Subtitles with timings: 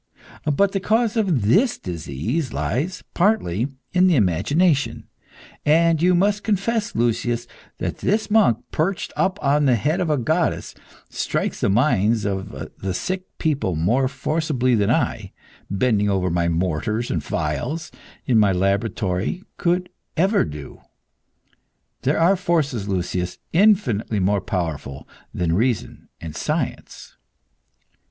[0.51, 5.07] But the cause of this disease lies, partly, in the imagination,
[5.63, 7.45] and you must confess, Lucius,
[7.77, 10.73] that this monk, perched up on the head of a goddess,
[11.11, 15.33] strikes the minds of the sick people more forcibly than I,
[15.69, 17.91] bending over my mortars and phials
[18.25, 19.87] in my laboratory, could
[20.17, 20.81] ever do.
[22.01, 27.17] There are forces, Lucius, infinitely more powerful than reason and science."